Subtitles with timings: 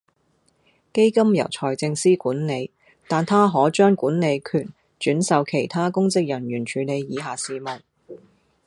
[0.91, 2.71] 基金由財政司管理，
[3.07, 7.79] 但他可將管理權轉授其他公職人員處理以下事務